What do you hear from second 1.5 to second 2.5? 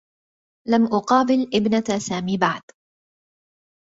ابنة سامي